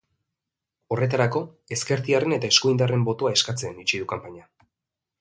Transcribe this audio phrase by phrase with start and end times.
[0.95, 1.41] Horretarako,
[1.77, 4.53] ezkertiarren eta eskuindarren botoa eskatzen itxi du kanpaina.